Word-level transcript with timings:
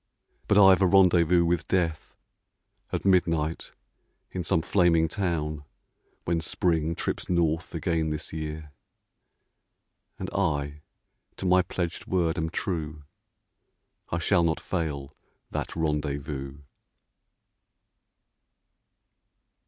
But 0.47 0.57
I've 0.57 0.81
a 0.81 0.87
rendezvous 0.87 1.45
with 1.45 1.67
Death 1.67 2.17
At 2.91 3.05
midnight 3.05 3.71
in 4.31 4.43
some 4.43 4.63
flaming 4.63 5.07
town, 5.07 5.63
When 6.25 6.41
Spring 6.41 6.95
trips 6.95 7.29
north 7.29 7.75
again 7.75 8.09
this 8.09 8.33
year, 8.33 8.71
And 10.17 10.27
I 10.33 10.81
to 11.37 11.45
my 11.45 11.61
pledged 11.61 12.07
word 12.07 12.39
am 12.39 12.49
true, 12.49 13.03
I 14.09 14.17
shall 14.17 14.41
not 14.41 14.59
fail 14.59 15.13
that 15.51 15.75
rendezvous. 15.75 16.57